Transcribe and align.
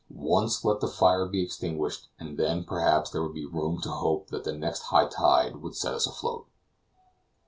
Once 0.15 0.65
let 0.65 0.79
the 0.79 0.87
fire 0.87 1.27
be 1.27 1.43
extinguished, 1.43 2.07
and 2.19 2.35
then, 2.35 2.63
perhaps, 2.63 3.11
there 3.11 3.21
would 3.21 3.35
be 3.35 3.45
room 3.45 3.79
to 3.79 3.89
hope 3.91 4.29
that 4.29 4.43
the 4.43 4.51
next 4.51 4.81
high 4.85 5.05
tide 5.05 5.57
would 5.57 5.75
set 5.75 5.93
us 5.93 6.07
afloat. 6.07 6.47